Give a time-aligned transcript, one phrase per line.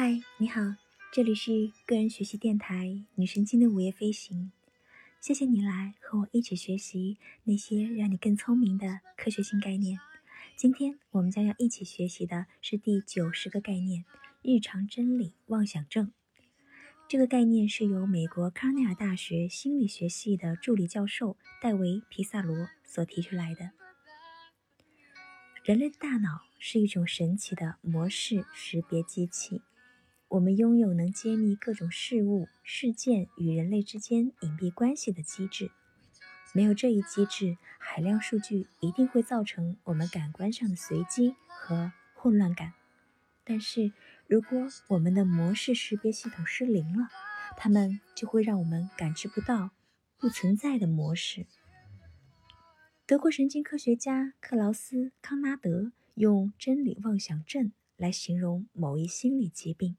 [0.00, 0.60] 嗨，你好，
[1.12, 4.52] 这里是个人学习电台女神经的午夜飞行。
[5.20, 9.98] 谢谢你来和我一起学习那些让你更聪明的科学性概念。
[10.56, 14.04] 今天我们将要一起学习的是第九十个概念——
[14.40, 16.12] 日常真理妄想症。
[17.08, 23.72] 这个概念是由美国康奈尔大学心理学系的助理教授戴维·皮萨罗所提出来的。
[25.64, 29.60] 人类大脑是一种神奇的模式识别机器。
[30.28, 35.70] 我们拥有能揭秘各种事物、事件与人类之间隐蔽关系的机制。
[36.52, 42.74] 没有这一机制，海量数据一定会造成我们感官上的随机和混乱感。
[43.42, 43.92] 但是，
[44.26, 47.08] 如果我们的模式识别系统失灵了，
[47.56, 49.70] 它们就会让我们感知不到
[50.18, 51.46] 不存在的模式。
[53.06, 59.96] 德国神经科学家克劳斯·康纳德用“真理妄想症”来形容某一心理疾病，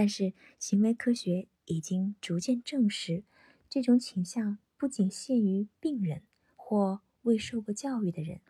[0.00, 3.22] 但是行为科学已经逐渐证实，
[3.68, 6.22] 这种倾向不仅限于病人
[6.56, 8.40] 或未受过教育的人。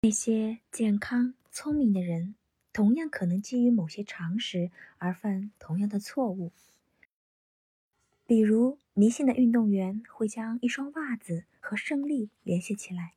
[0.00, 2.34] 那些健康、聪明的人
[2.72, 6.50] 同样可能基于某些常识而犯同样的错误，
[8.26, 11.44] 比如迷信的运动员会将一双袜子。
[11.60, 13.16] 和胜利联系起来，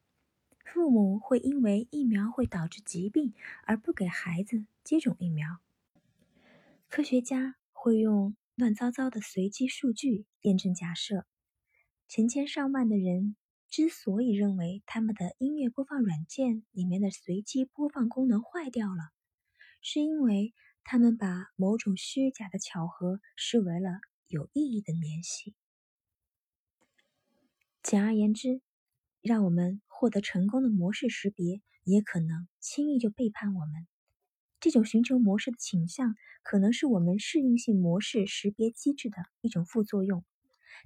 [0.65, 5.59] 父母会因为疫苗会导致疾病而不给孩子接种疫苗。
[6.87, 11.25] 科学家会用乱糟糟的随机数据验证假设。
[12.07, 13.35] 成千上万的人
[13.67, 19.11] 之所以认为他们的音乐播放软件里面的随机播放功能坏掉了，
[19.81, 23.89] 是因为他们把某种虚假的巧合视为了
[24.27, 25.55] 有意义的联系。
[27.81, 28.61] 简而言之，
[29.21, 33.87] 让我们获得成功的模式识别，也可能轻易就背叛我们。
[34.65, 40.25] 这种寻求模式的倾向，可能是我们适应性模式识别机制的一种副作用。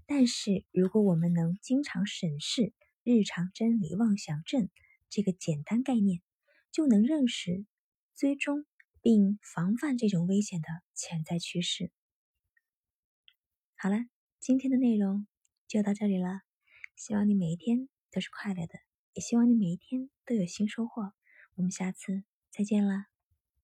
[0.06, 2.74] 但是，如果我们能经常审视
[3.06, 4.70] “日常真理妄想症”
[5.10, 6.20] 这个简单概念，
[6.74, 7.66] 就能认识、
[8.18, 8.66] 追踪
[9.02, 11.90] 并防范这种危险的潜在趋势。
[13.78, 13.96] 好了，
[14.42, 15.26] 今天的内容
[15.70, 16.42] 就到这里了。
[16.98, 18.74] 希望你每一天都是快乐的，
[19.14, 21.14] 也希望你每一天都有新收获。
[21.56, 23.06] 我们下次再见了。